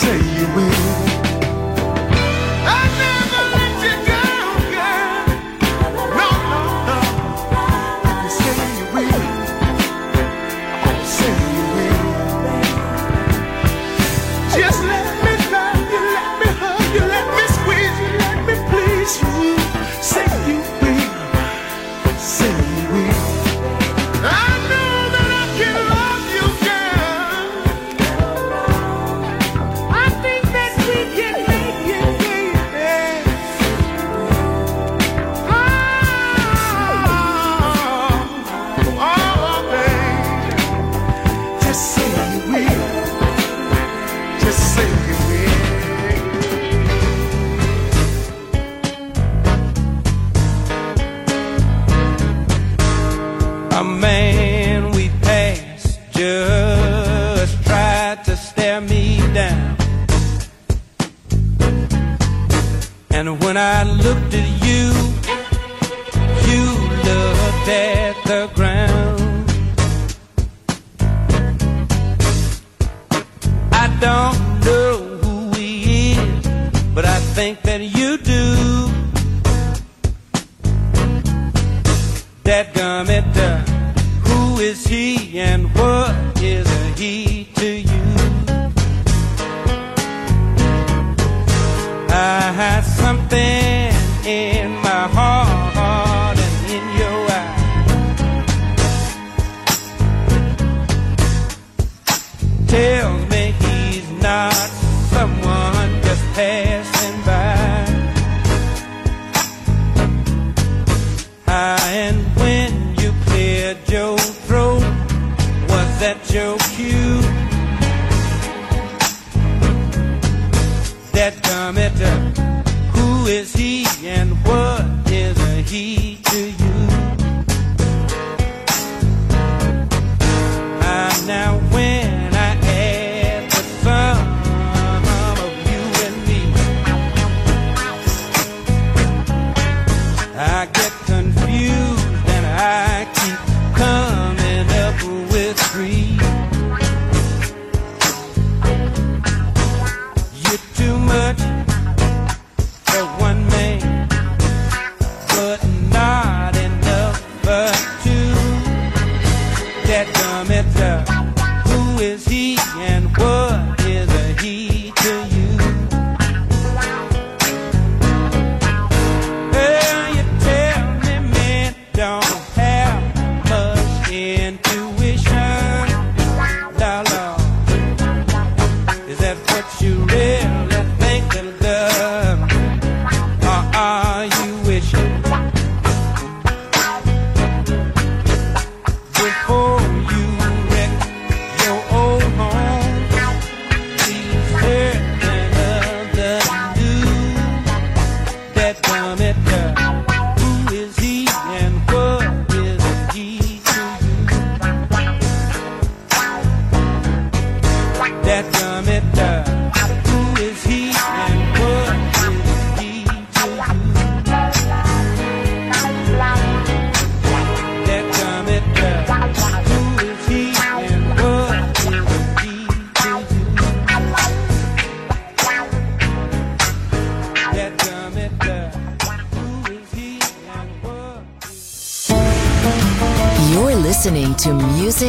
say 0.00 0.16
you 0.38 0.46
will. 0.54 0.87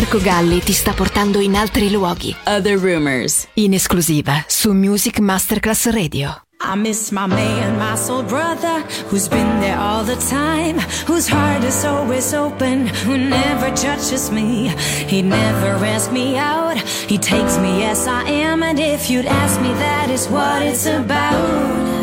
Marco 0.00 0.18
Galli 0.18 0.60
ti 0.60 0.72
sta 0.72 0.94
portando 0.94 1.40
in 1.40 1.54
altri 1.54 1.90
luoghi. 1.90 2.34
Other 2.46 2.78
rumors. 2.78 3.46
In 3.52 3.74
esclusiva 3.74 4.42
su 4.48 4.72
Music 4.72 5.18
Masterclass 5.18 5.90
Radio. 5.90 6.40
I 6.62 6.74
miss 6.74 7.10
my 7.10 7.26
man, 7.26 7.76
my 7.76 7.96
soul 7.96 8.22
brother, 8.22 8.82
who's 9.10 9.28
been 9.28 9.60
there 9.60 9.78
all 9.78 10.02
the 10.02 10.16
time, 10.16 10.80
whose 11.06 11.30
heart 11.30 11.64
is 11.64 11.84
always 11.84 12.32
open, 12.32 12.86
who 13.04 13.18
never 13.18 13.70
judges 13.74 14.30
me. 14.30 14.72
He 15.06 15.20
never 15.20 15.76
asks 15.84 16.10
me 16.10 16.38
out, 16.38 16.78
he 17.06 17.18
takes 17.18 17.58
me 17.58 17.84
as 17.84 18.06
I 18.06 18.22
am, 18.22 18.62
and 18.62 18.80
if 18.80 19.10
you'd 19.10 19.26
ask 19.26 19.60
me, 19.60 19.68
that 19.74 20.08
is 20.08 20.28
what 20.28 20.62
it's 20.62 20.86
about. 20.86 21.99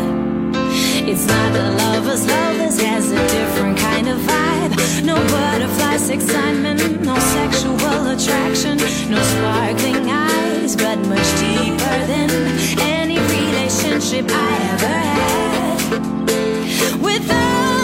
It's 1.10 1.26
not 1.26 1.56
a 1.56 1.70
lover's 1.70 2.26
love, 2.26 2.58
this 2.58 2.78
has 2.82 3.10
a 3.10 3.28
different 3.28 3.78
kind 3.78 4.08
of 4.08 4.18
vibe. 4.18 5.04
No 5.06 5.14
butterflies, 5.14 6.10
excitement, 6.10 7.00
no 7.00 7.18
sexual 7.18 8.08
attraction, 8.12 8.76
no 9.10 9.22
sparkling 9.22 10.10
eyes, 10.10 10.76
but 10.76 10.98
much 11.08 11.28
deeper 11.40 11.98
than 12.12 12.30
any 12.78 13.18
relationship 13.18 14.26
I 14.28 14.50
ever 14.74 14.98
had. 15.14 17.00
Without 17.00 17.77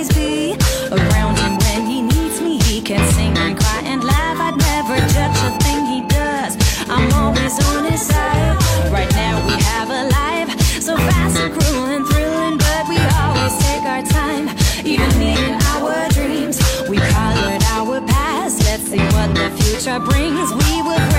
always 0.00 0.16
be 0.16 0.56
around 0.92 1.36
him 1.38 1.58
when 1.58 1.86
he 1.86 2.00
needs 2.00 2.40
me. 2.40 2.58
He 2.62 2.80
can 2.80 3.04
sing 3.12 3.36
and 3.36 3.58
cry 3.58 3.82
and 3.84 4.02
laugh. 4.02 4.38
I'd 4.40 4.56
never 4.56 4.96
judge 5.12 5.38
a 5.44 5.50
thing 5.60 5.84
he 5.86 6.00
does. 6.08 6.56
I'm 6.88 7.12
always 7.12 7.54
on 7.68 7.84
his 7.84 8.00
side. 8.00 8.56
Right 8.90 9.10
now 9.12 9.44
we 9.46 9.52
have 9.62 9.90
a 9.90 10.08
life 10.08 10.60
so 10.80 10.96
fast 10.96 11.36
and 11.38 11.52
cruel 11.52 11.84
and 11.84 12.06
thrilling, 12.08 12.56
but 12.56 12.88
we 12.88 12.96
always 13.20 13.54
take 13.66 13.84
our 13.84 14.02
time. 14.02 14.48
Even 14.86 15.12
in 15.20 15.60
our 15.74 16.08
dreams, 16.08 16.56
we 16.88 16.96
colored 16.96 17.62
our 17.76 18.00
past. 18.00 18.62
Let's 18.64 18.84
see 18.84 19.04
what 19.16 19.34
the 19.34 19.50
future 19.60 20.00
brings. 20.00 20.48
We 20.64 20.82
will 20.82 21.09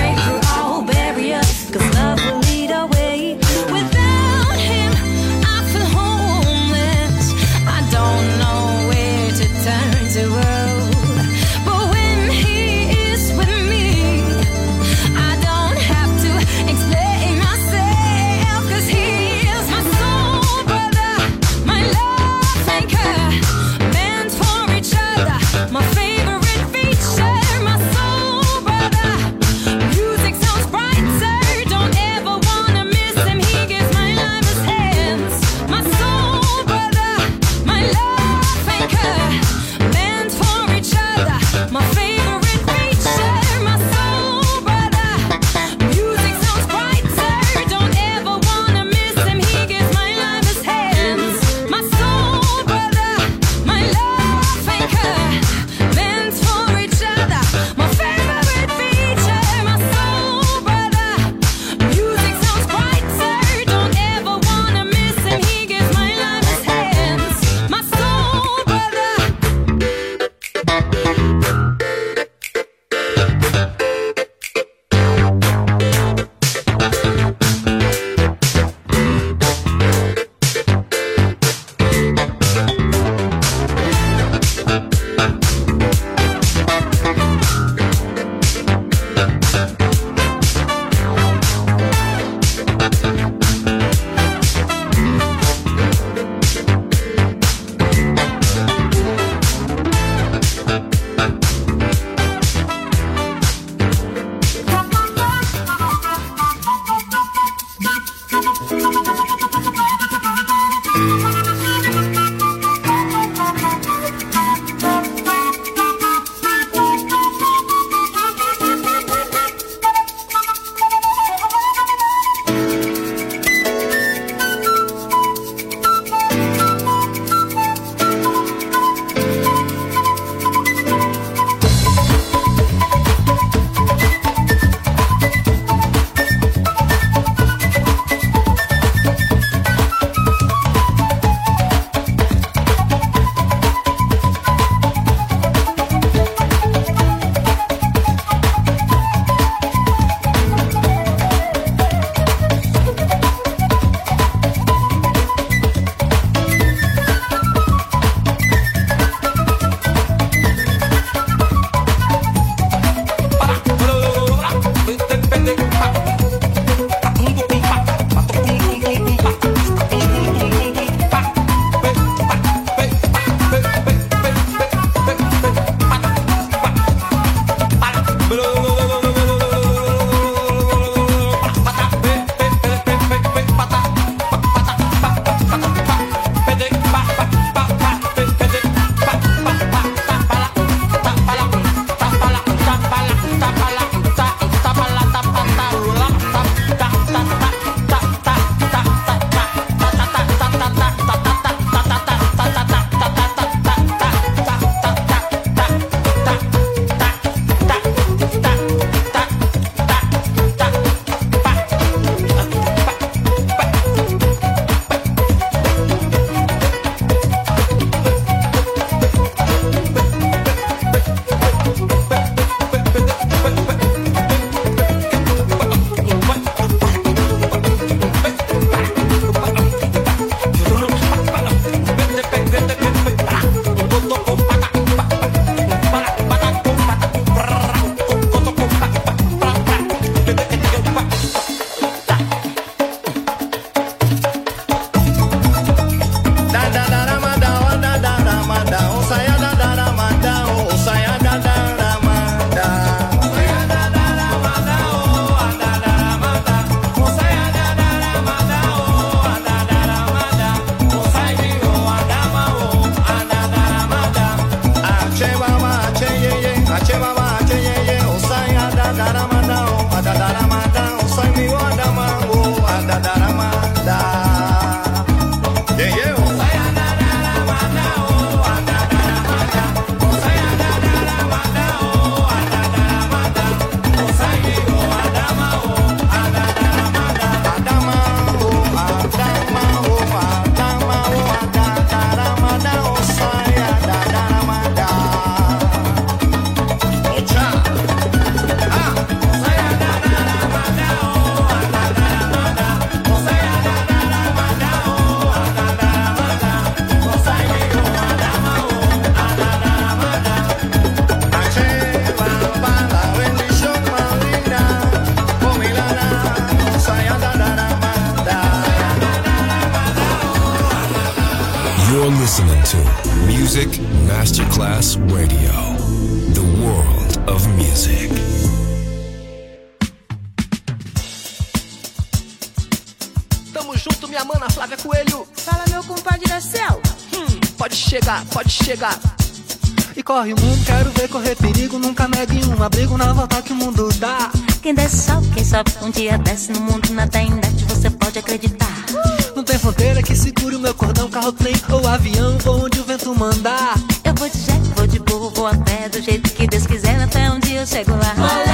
ou 351.70 351.86
avião, 351.86 352.38
vou 352.38 352.64
onde 352.64 352.80
o 352.80 352.84
vento 352.84 353.14
mandar. 353.14 353.74
Eu 354.04 354.14
vou 354.14 354.28
de 354.28 354.38
jet, 354.38 354.60
vou 354.76 354.86
de 354.86 354.98
burro, 354.98 355.30
vou 355.30 355.46
a 355.46 355.54
pé, 355.54 355.88
do 355.88 356.00
jeito 356.00 356.30
que 356.32 356.46
Deus 356.46 356.66
quiser, 356.66 357.00
até 357.00 357.30
um 357.30 357.38
dia 357.38 357.60
eu 357.60 357.66
chego 357.66 357.92
lá. 357.92 358.51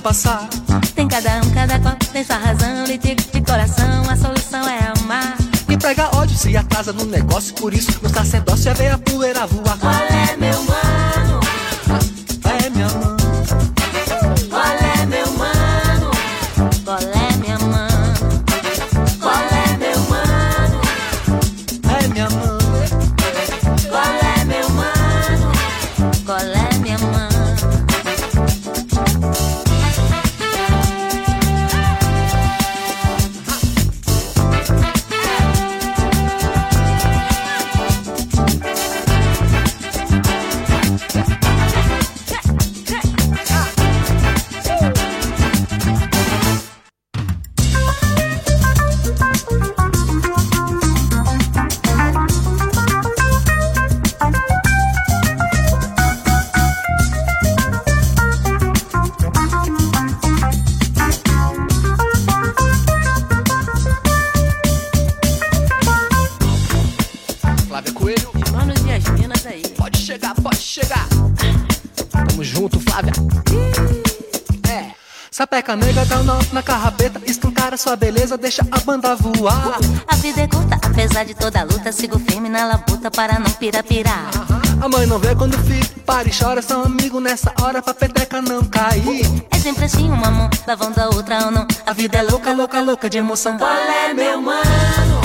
passar. 0.00 0.48
Tem 0.94 1.06
cada 1.06 1.40
um, 1.40 1.50
cada 1.50 1.78
qual 1.78 1.94
tem 2.12 2.24
sua 2.24 2.36
razão. 2.36 2.84
Lhe 2.86 2.98
digo 2.98 3.22
de 3.22 3.40
coração, 3.42 4.02
a 4.08 4.16
solução 4.16 4.66
é 4.68 4.92
amar. 4.98 5.36
E 5.68 5.76
prega 5.76 6.08
ódio, 6.16 6.36
se 6.36 6.56
atrasa 6.56 6.92
no 6.92 7.04
negócio. 7.04 7.54
Por 7.54 7.72
isso, 7.72 7.92
no 8.02 8.08
sacerdócio 8.08 8.70
é 8.70 8.74
ver 8.74 8.92
a 8.92 8.98
poeira 8.98 9.46
voar. 9.46 9.99
joelho. 68.10 68.30
Manos 68.52 68.80
e 68.84 68.92
as 68.92 69.04
minas 69.18 69.46
aí. 69.46 69.62
Pode 69.76 69.98
chegar, 69.98 70.34
pode 70.34 70.56
chegar. 70.56 71.06
Tamo 72.10 72.42
junto, 72.42 72.80
Flávia. 72.80 73.12
É. 74.68 74.90
Sapeca 75.30 75.76
nega, 75.76 76.04
dá 76.04 76.20
um 76.20 76.24
na 76.52 76.62
carrapeta, 76.62 77.20
escancara 77.24 77.76
sua 77.76 77.94
beleza, 77.96 78.36
deixa 78.36 78.66
a 78.70 78.80
banda 78.80 79.14
voar. 79.14 79.78
A 80.06 80.16
vida 80.16 80.42
é 80.42 80.48
curta, 80.48 80.74
apesar 80.74 81.24
de 81.24 81.34
toda 81.34 81.60
a 81.60 81.64
luta, 81.64 81.92
sigo 81.92 82.18
firme 82.18 82.48
na 82.48 82.66
labuta 82.66 83.10
para 83.10 83.38
não 83.38 83.50
pirapirar. 83.52 84.30
A 84.82 84.88
mãe 84.88 85.06
não 85.06 85.18
vê 85.18 85.34
quando 85.34 85.56
fica, 85.58 86.00
para 86.04 86.28
e 86.28 86.32
chora, 86.32 86.60
são 86.60 86.82
amigo 86.82 87.20
nessa 87.20 87.52
hora 87.62 87.80
pra 87.80 87.94
peteca 87.94 88.42
não 88.42 88.64
cair. 88.64 89.24
É 89.50 89.58
sempre 89.58 89.84
assim, 89.84 90.10
uma 90.10 90.30
mão 90.30 90.50
lavando 90.66 91.00
a 91.00 91.06
outra 91.06 91.44
ou 91.44 91.50
não. 91.50 91.66
A 91.86 91.92
vida 91.92 92.18
é 92.18 92.22
louca, 92.22 92.52
louca, 92.52 92.80
louca 92.80 93.08
de 93.08 93.18
emoção. 93.18 93.56
Qual 93.56 93.70
é, 93.70 94.12
meu 94.12 94.40
mano? 94.40 95.20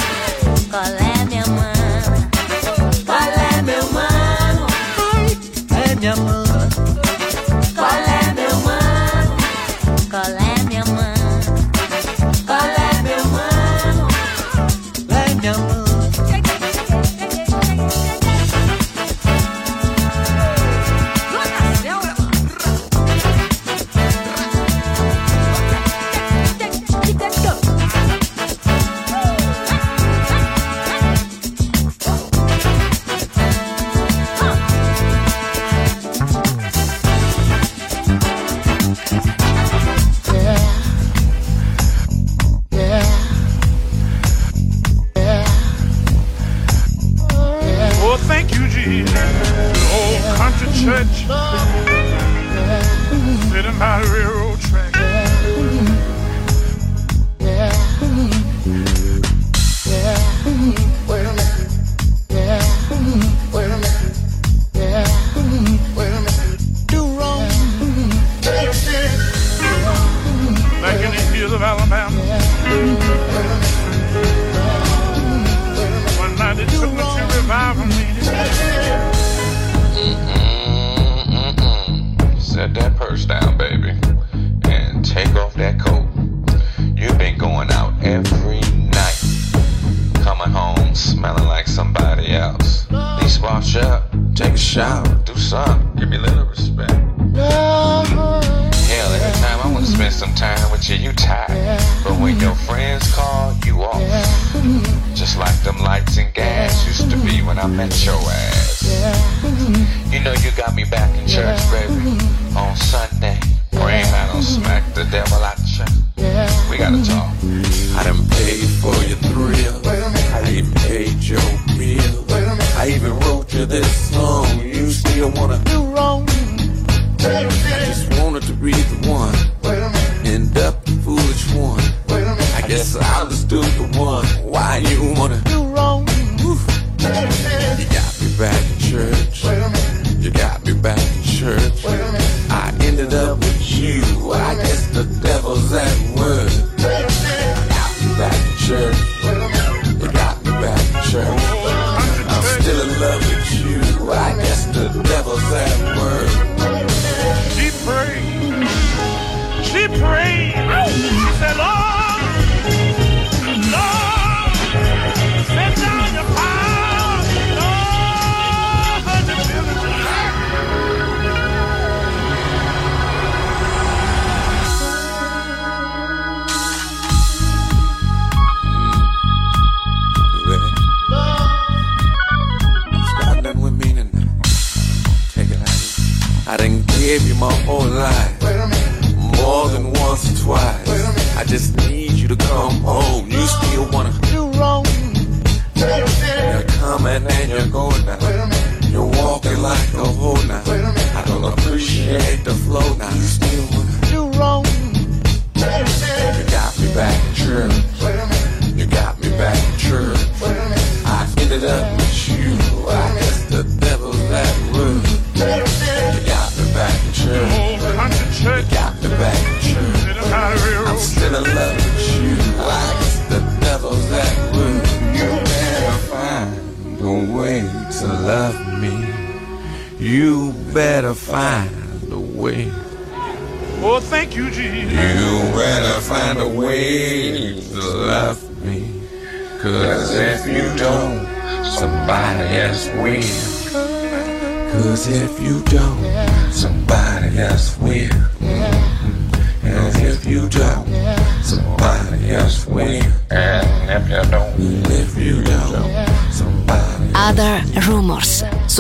Qual 0.69 0.83
é? 0.83 1.14
minha. 6.05 6.44